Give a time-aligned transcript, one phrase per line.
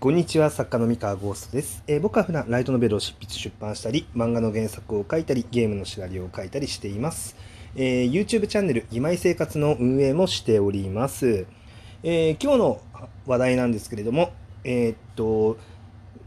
[0.00, 1.82] こんにちは、作家の三河ゴーストです。
[1.88, 7.34] えー僕は普段ライトノベルを執筆出版したり、漫画の原作を書いたり、ゲームのシナリオを書いたりしています。
[7.74, 11.46] えー YouTube チャンネル、今井生活の運営もしております。
[12.04, 12.80] えー今日の
[13.26, 14.30] 話題なんですけれども、
[14.62, 15.56] えっと、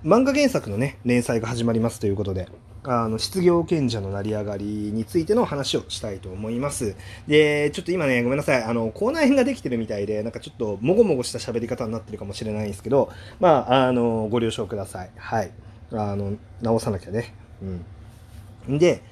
[0.03, 2.49] 漫画原作のね、連載が始まりますということで、
[2.83, 6.95] あの、失業賢者の成り上がりについての話をしたいと思います。
[7.27, 8.63] で、ちょっと今ね、ごめんなさい。
[8.63, 15.11] あの、口内炎ができてるみたいで、なんかちょっともごもごした喋り方になってるかもしれないんですけど、まあ、あの、ご了承ください。
[15.15, 15.51] はい。
[15.91, 17.35] あの、直さなきゃね。
[18.67, 18.77] うん。
[18.79, 19.03] で、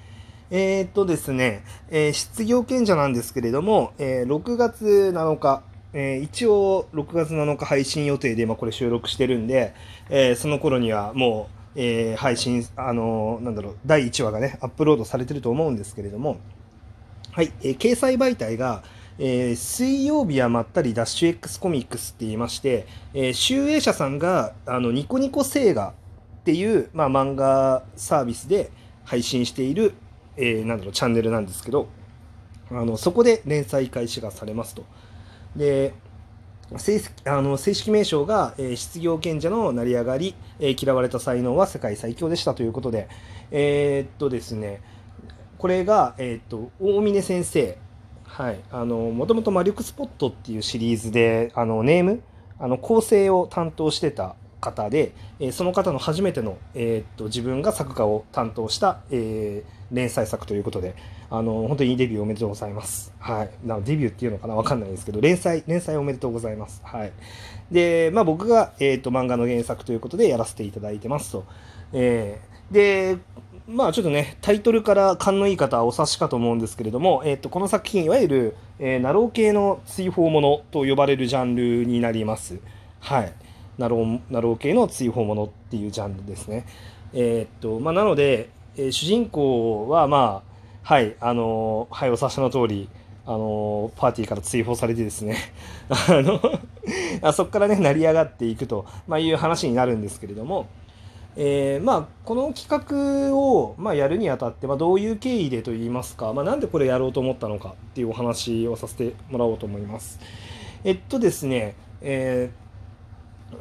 [0.52, 5.62] えーっとですね、えー失業賢者なんですけれども、えー6月7日、
[5.94, 9.74] えー一応6月7日配信予定で、まあ、これ収録してるんで、
[10.10, 16.38] えーその頃にはもう、えー配信、あのーなんだろう、第1話がね、アップロードされてると思うんですけれども、
[17.32, 18.84] はい、えー掲載媒体が、
[19.18, 25.94] えー水曜日はまったりダッシュ X コミックスって言いまして、えー、集英社さんがあのニコニコ星画
[26.42, 28.72] っていう、まあ、漫画サービスで
[29.06, 29.94] 配信している、
[30.36, 31.88] えーなんだろうチャンネルなんですけど
[32.72, 34.84] あのそこで連載開始がされますと。
[35.56, 35.94] で
[36.78, 43.08] 正あの正式名称が、えー失業賢者の成り上がり、えー嫌われた才能は世界最強でしたということで、
[43.52, 44.82] えーっとですね、
[45.58, 47.78] これが、えっと大峰先生、
[48.24, 52.22] はい、あのもともと魔力スポットっていうシリーズであのネーム
[52.60, 60.94] あの構成を担当してた方で、えその方の初めての、えーっと自分が作家を担当した、えー連載作ということで
[61.32, 63.12] あの本当にデビューおめでとうございます。
[63.18, 64.54] はい、なデビューっていうのかな？
[64.54, 66.80] わかんないですけど連載連載おめでとうございます。
[66.84, 67.12] はい、
[67.72, 71.46] で、まあ、僕が、えーっと漫画の原作ということでやらせていただいてますと。
[71.94, 73.18] えーで
[73.68, 82.60] まあちょっとね、タイトルから勘のいい方はお察しかと思うんですけれども、えっ、と、この作品、いわゆる、えーなろう系の追放ものと呼ばれるジャンルになります。
[83.00, 83.34] はい。
[83.80, 86.66] なろう、なろう系の追放ものっていうジャンルですね。
[87.14, 90.50] えっ、と、まあなので、えー主人公は、まあ、
[90.84, 92.90] はい、あのーはい、お察しの通り、
[93.26, 95.38] あのパーティーから追放されてですね、
[95.90, 96.40] あの、
[97.22, 100.68] あそこからね、成り上がっていくと、まあ、いう話になるんですけれども、
[101.36, 102.68] えーまあ、この企
[103.30, 110.20] 画を、まあ、やるにあたって、まあ、どういう経緯でといいますか、まあ、なんでこれやろうと思ったのかっていうお話をさせてもらおうと思います。
[110.84, 112.69] えっとですね、えー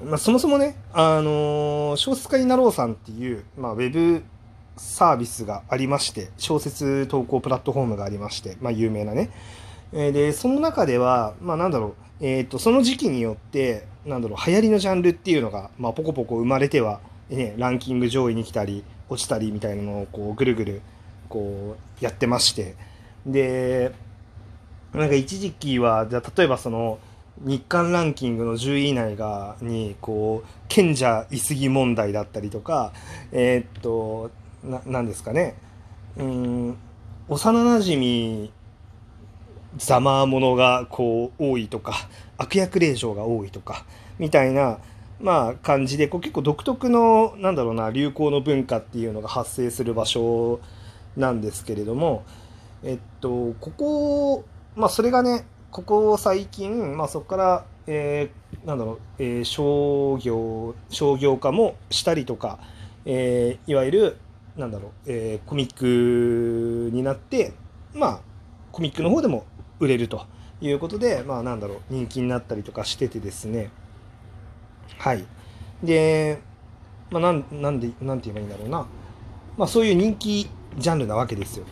[0.04, 4.22] まあ、そもそもね、あのー小説家になろうさんっていう、まあ、ウェブ
[4.76, 9.30] サービスがありまして、小説投稿プラットフォームがありまして、まあ、有名なね。
[9.92, 17.00] えーで、その中では、まあ、なんだろう、えっと、その時期によって、なんだろう、流行りのジャンルっていうのが、まあ、ポコポコ生まれては、
[17.30, 20.82] ね、ランキング上位に来たり、落ちたりみたいなのを、こう、ぐるぐる、
[21.28, 22.74] こう、やってまして。
[23.26, 23.92] で、
[24.92, 26.98] なんか一時期は、じゃ例えばその、
[27.42, 32.92] 日韓ランキングの10位以内が、に、こう、賢者いすぎ問題だったりとか、
[33.32, 34.30] えーっと、
[34.64, 35.54] な、なんですかね。
[36.16, 36.76] うん、
[37.28, 38.50] 幼馴染
[39.76, 41.94] ざまあものがこう多いとか
[42.36, 43.84] 悪役令嬢が多いとか
[44.18, 44.78] みたいな
[45.20, 50.60] まあ感じでこう結構独特のなんだろうな流行の文化っていうのが発生する場所
[51.16, 52.24] なんですけれども
[52.82, 54.44] えっとここ
[54.74, 62.58] まあそれがねここ最近まあそこからえーなんだろう、えー商業商業化もしたりとか、
[63.04, 64.16] えーいわゆる
[64.56, 67.52] なんだろう、えーコミックになって
[67.94, 68.20] まあ
[68.72, 69.46] コミックの方でも
[69.80, 70.26] 売れると
[70.60, 73.70] いうことで、まあなんだろう、人気になったりとかしててですね。
[74.98, 75.24] はい。
[75.82, 76.40] で、
[77.10, 78.86] まあなん、なんで、なんて言えばいいんだろうな。
[79.56, 81.66] まあそういう人気ジャンルなわけですよ。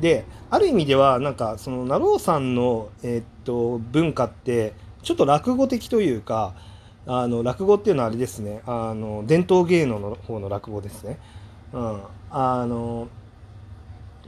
[0.00, 4.72] で、ある意味では、なんか、その、ナローさんの、えーっと、文化って、
[5.02, 6.54] ちょっと落語的というか、
[7.06, 11.18] あの、落語っていうのはあれですね、あの、伝統芸能の方の落語ですね。
[11.72, 12.02] うん。
[12.30, 13.08] あの、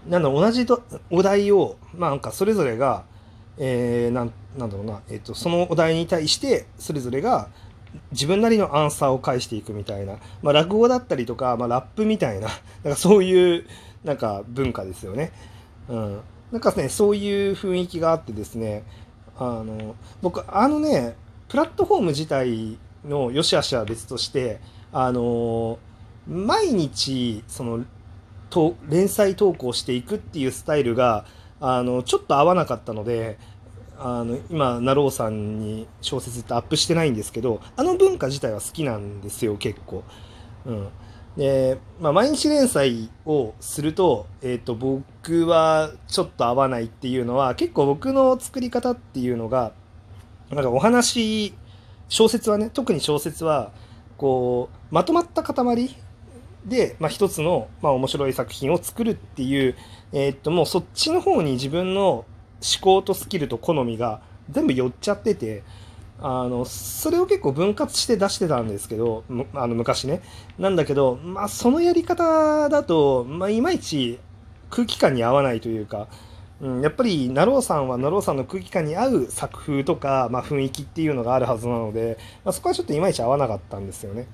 [0.09, 3.04] なんだろう同じとお題を、まあ、なんかそれぞれが、
[3.59, 7.48] えー、なんなんだろうな、えっとそのお題に対してそれぞれが
[8.12, 12.48] 自分なりのアンサーを返していくみたいな、まあ、落語だったりとか、まあ、ラップみたいな
[12.84, 13.66] なんかそういう
[14.04, 15.33] なんか文化ですよね。
[15.88, 16.21] うん、
[16.53, 18.84] なんかねそういう雰囲気があってですね
[19.38, 21.16] あの僕あのね
[21.48, 24.60] プラットフォーム自体の良し悪しは別として
[24.92, 25.78] あの
[26.27, 27.84] 毎日その
[28.50, 31.24] と連載投稿していくっていうスタイルが
[31.60, 33.38] あのちょっと合わなかったので
[33.98, 40.04] あの今ナローさんに小説ってアップしてないんですけどあの文化自体は好きなんですよ結構。
[40.66, 40.88] うん、
[41.36, 49.72] で、まあ、毎日連載をすると,、えー、と僕はちょっと合わないっていうのは結構僕の作り方っていうのが
[50.50, 51.54] なんかお話
[52.09, 53.72] 小説はね特に小説は
[54.16, 55.97] こうまとまった塊
[56.65, 59.77] で、まあ、一つの、まあ、面白い作品を作るっていう、
[60.12, 62.24] えー、っともうそっちの方に自分の思
[62.80, 65.62] 考とスキルと好みが全部寄っちゃってて
[66.18, 69.24] あのそれを結構分割して出してたんですけど
[69.54, 70.22] あの昔ね
[70.59, 74.18] なんだけど、まあ、そのやり方だと、まあ、いまいち
[74.71, 76.09] 空気感に合わないというか、
[76.60, 84.27] うん、やっぱりなろうさんはなろうさんの空気感に合う作風とか、まあ、雰囲気っていうのがあるはずなので、まあ、そこはちょっといまいち合わなかったんですよね。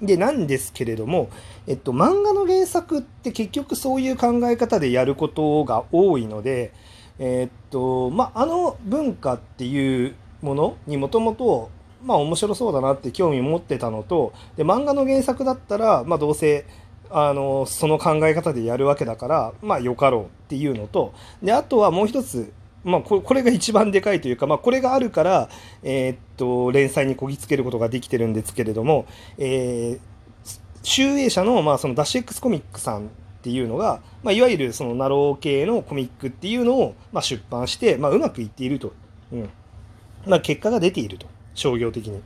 [0.00, 1.30] で、なんですけれども、
[1.66, 6.72] えっと、漫画の原作って結局そういう考え方でやることが多いので、
[7.18, 11.70] え、っと、まあ、あの文化っていうものにもともと、
[12.04, 16.66] まあ、面白そうだなって興味持ってたのと、で、漫画の原作だったら、まあ、どうせ、
[17.10, 22.52] あの、その考え方でやるわけだから、まあ、よかろうっていうのと、で、あとはもう一つ、
[22.84, 25.48] まあ、これが一番でかいというか、まあ、これがあるから、
[25.82, 29.06] え、っと連載にこぎつけることができてるんですけれども、
[29.38, 30.00] えー、
[30.84, 33.08] 集英社の,、まあそのダッシュ X コミックさんっ
[33.42, 38.92] ていうのが、まあ、いわゆるそのナロー系のコミックっていうのを、まあ、出版して、まあ、うまくいっていると、
[39.32, 39.50] うん。
[40.26, 42.20] まあ、結果が出ていると商業的に。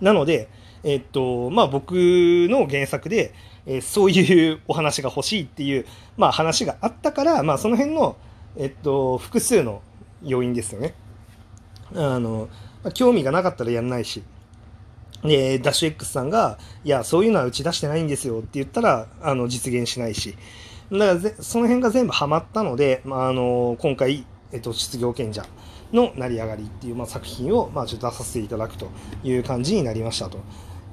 [0.00, 0.48] なので、
[0.82, 3.34] え、っとまあ、僕の原作で、
[3.66, 5.86] えー、そういうお話が欲しいっていう、
[6.16, 8.16] まあ、話があったから、まあ、その辺の
[8.56, 9.82] えっと、複数の
[10.22, 10.94] 要因ですよね。
[11.94, 12.48] あの、
[12.94, 14.22] 興味がなかったらやんないし、
[15.22, 20.36] で、ダッシュ X さんが、いや、そういうのは打ち出してないんですよって言ったら、あの、実現しないし、
[20.90, 25.44] だからその辺が全部ハマったので、まあ、あの、今回、えっと、失業賢者
[25.92, 28.88] の成り上がりっていう、まあ、作品を、まあ、ちょっと出させていただくと
[29.24, 30.38] いう感じになりましたと。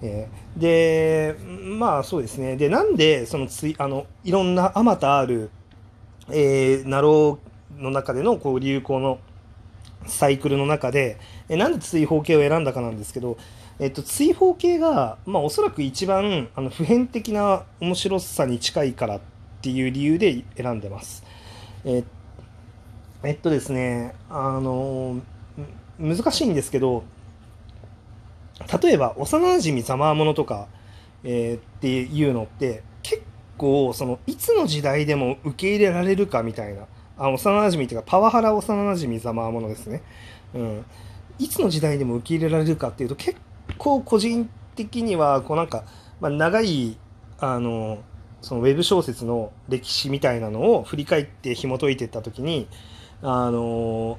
[0.02, 1.36] えー、で、
[1.78, 2.56] まあそうですね。
[2.56, 5.50] で、なんで、そのつい、あの、いろんなあまたある、
[6.30, 9.20] えー、ナローの中でのこう流行の
[10.06, 11.18] サイクルの中で、
[11.50, 13.38] えなんで追放系を選んだかなんですけど、
[13.80, 19.20] えっと、追放系が、まあ、おそらく一番あの普遍的な面白さに近いからっ
[19.62, 21.24] ていう理由で選んでます。
[21.86, 22.04] え
[23.24, 25.22] えっとですね、あの
[26.00, 27.04] 難しいんですけど、
[28.82, 30.68] 例えば幼馴染ざまものとか、
[31.24, 33.24] えー、っていうのって結
[33.58, 36.86] 構そのいつの時代でも受け入れられるかみたいな
[37.18, 40.04] あ幼馴染っていうかパワハラ幼馴染ざまものですね、
[40.54, 40.86] うん、
[41.40, 43.40] いつの時代でも受け入れられるかっていうと結
[43.78, 45.84] 構個人的にはこうなんか、
[46.20, 46.98] まあ、長い
[47.40, 48.00] あの
[48.42, 52.68] そのウェブ小説の歴史みたいなのを振り返って紐解いていった時に
[53.22, 54.18] あの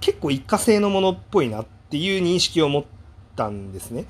[0.00, 2.84] 結構一過性のものっぽいなっていう認識を持っ
[3.36, 4.04] たんですね。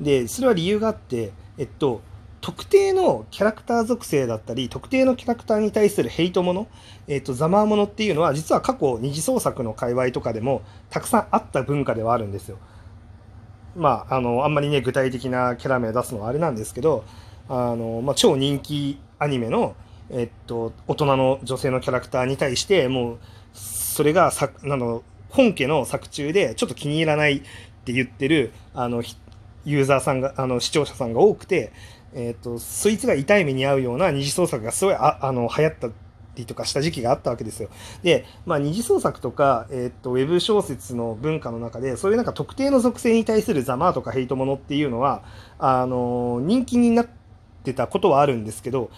[0.00, 2.02] でそれは理由があってえっと
[2.40, 6.68] 特定のキャラクター属性だったり、特定のキャラクターに対するヘイトもの、
[7.06, 12.56] えっ、ー、と、ざまものっていうのは、実は過去二次創作の界隈とかでも、たくさんあった文化ではあるんですよ。
[13.76, 17.04] まあ、あの、あんまりね、具体的なキャラ名を出すのはあれなんですけど、
[17.48, 19.74] あの、まあ、超人気アニメの、
[20.10, 23.18] えっと、大人の女性のキャラクターに対して、もう、
[23.52, 27.40] それがさ、なの、本家の作中でちょっと気に入らないっ
[27.84, 29.02] て言ってる、あの、
[29.64, 31.72] ユーザーさんが、あの、視聴者さんが多くて、
[32.12, 35.88] えっ、と、そいつが痛い目に遭うような二次創作がすごいああの流行った
[36.34, 37.68] りとかした時期があったわけですよ。
[38.02, 45.22] で、まあ、二次創作とか、えっ、と、ウェブ小説の文化の中で、そういうなんか特定の属性に対するざまとかヘイトものっていうのは、
[45.58, 47.08] あの、人気になっ
[47.62, 48.90] てたことはあるんですけど、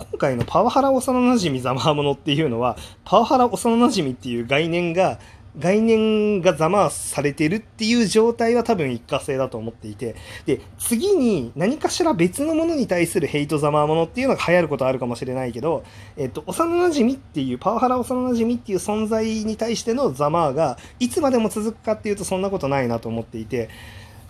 [0.00, 5.18] 今回のパワハラ幼馴染ざまものっていうのは、パワハラ幼馴染っていう概念が、
[5.58, 10.14] 概念がざまされてるっていう状態は多分一過性だと思っていて、
[10.46, 15.84] で、次に何かしら別のものに対するヘイトざまものっていうのが流行ることあるかもしれないけど、
[16.16, 23.68] えっと、幼馴染っていう、パワハラ幼馴染っていう存在に対してのざまが、いつまでも続くかっていうとそんなことないなと思っていて、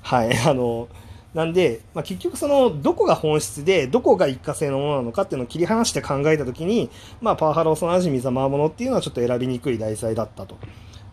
[0.03, 0.89] はい、あの、
[1.35, 10.57] なんで、まあ、結局その、どこが本質で、どこが一過性のものなのかっていうのを切り離して考えたときに、まあ、パワハラ幼馴染ざまものっていうのはちょっと選びにくい題材だったと。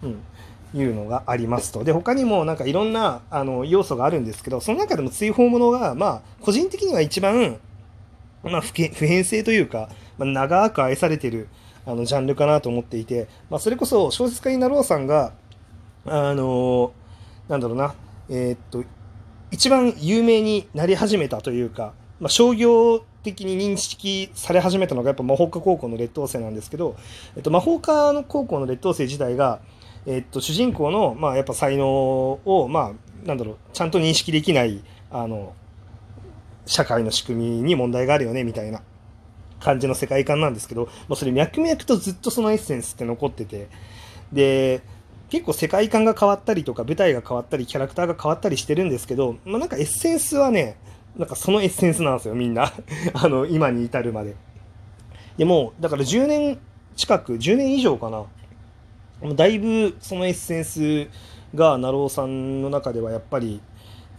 [0.03, 0.19] うん、
[0.73, 1.83] いうのがありますと。
[1.83, 7.57] で、他にもなんかいろんなあの要素があるんですけど、その中でも追放ものが、まあ、個人的には一番、
[8.43, 11.47] まあ、普遍性というか、まあ、長く愛されてる
[11.85, 15.33] あのジャンルかなと思っていて、まあ、それこそ小説家になろうさんが、
[16.05, 16.91] あの
[17.47, 17.93] なんだろうな、
[18.29, 18.83] えー、っと、
[19.51, 26.95] 一番有名になり始めたというか、まあ、商業的に認識され始めたのがやっぱ魔法科高校の劣等生なんですけど、
[27.35, 29.59] えっと、魔法科の高校の劣等生自体が、
[30.05, 35.53] えっと、主人公の、まあ、やっぱ才能を、まあ、なんだろう、ちゃんと認識できない、あの、
[36.65, 38.81] 社会の仕組みに問題があるよね、みたいな
[39.59, 43.67] 感じの世界観なんですけど、まあ、それ脈々とずっとそのエッセンスって残ってて、
[44.31, 44.81] で、
[45.29, 50.77] 結構世界観が変わったりとか舞台が変わったりキャラクターが変わったりしてるんですけど、まあ、なんかエッセンスはね
[51.17, 52.71] なんかそのエッセンスなんですよみんな。
[53.13, 54.35] あの今に至るまで。
[55.37, 56.59] でもだから10年
[56.95, 58.25] 近く10年以上かな。
[59.35, 61.07] だいぶそのエッセンス
[61.55, 63.61] が鳴尾さんの中ではやっぱり、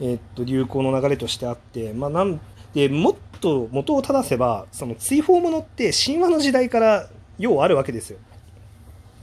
[0.00, 2.40] えー、っと流行の流れとしてあってまあなん
[2.74, 8.18] でもっと元を正せばその追放ものって神話の時代からようあるわけですよ。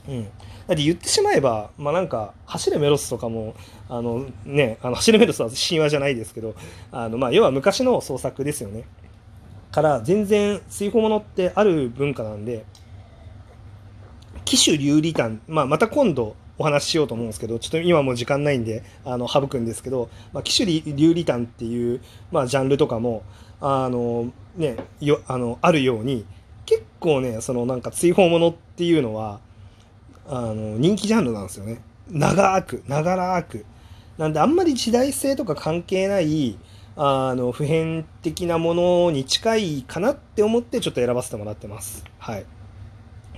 [0.08, 0.28] うん、
[0.66, 3.54] だって言ってしまえば、まあ、なんか走れメロスとかも
[3.88, 6.54] あの、ね、あの走れメロスは神話じゃないですけど
[6.90, 8.84] あの、まあ、要は昔の創作ですよね。
[9.70, 12.64] から全然追放ものってある文化なんで
[14.46, 22.00] 騎手流理譚、まあ、また今度お話ししようと思うんですけどちょっと今もう時間ないんであの省くんですけど、まあ、騎手流理譚っていう、
[22.32, 23.22] まあ、ジャンルとかも
[23.60, 26.24] あの、ね、よあのあるように
[26.64, 29.40] 結構ねそのなんか追放ものっていうのは
[30.28, 31.80] あの人気ジャンルなんですよね。
[32.10, 33.64] 長く長らく。
[34.18, 36.58] なんであんまり時代性とか関係ない
[36.96, 42.04] あの普遍的なものに近いかなって思ってちょっと選ばせてもらってます。
[42.18, 42.42] はい。
[42.42, 42.44] っ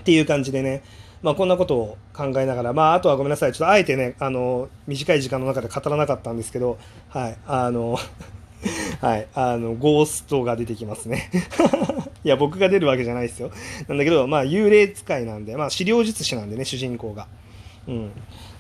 [0.04, 0.82] ていう感じでね。
[1.20, 6.78] まあ、こんなことを考えながら、まあ、あとはごめんなさい、ちょっとあえてね、あの、短い時間の中で語らなかったんですけど、
[7.08, 7.98] はい、あの、
[9.02, 11.30] はい、あの、ゴーストが出てきますね。
[12.28, 13.50] いや、僕が出るわけじゃないですよ。
[13.88, 17.26] なんだけど、まあ、幽霊使いなんで、まあ、資料術師なんでね、主人公が。
[17.86, 18.10] うん。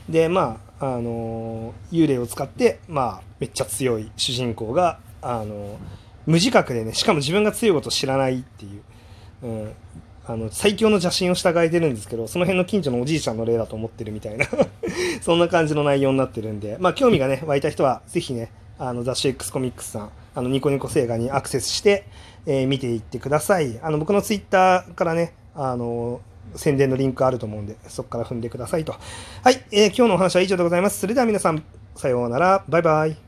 [0.08, 5.78] で、まあ、あの幽霊を使って、まあ、めっちゃ強い主人公が、あの
[6.24, 8.82] 無自覚でね、しかも自分が強いことを知らないっていう、
[9.42, 9.72] うん、
[10.26, 14.46] あの、最強の邪神を従えてるんですけど、その辺の近所のおじいちゃんの例だと思ってるみたいな
[15.20, 22.04] そんな感じの内容になってるんで、まあ、興味がね、湧いた人は、ぜひね、あの、雑誌 X コミックスさん、あの、ニコニコ星画にアクセスして、
[22.48, 23.78] えー、見ていってください。
[23.82, 26.22] あの、僕のツイッターからね、あの、
[26.56, 28.96] 宣伝のリンクあると思うんで、そこから踏んでくださいと。
[29.44, 30.98] はい、えー、今日のお話は以上でございます。
[30.98, 31.62] それでは皆さん、
[31.94, 32.64] さようなら。
[32.66, 33.27] バイバイ。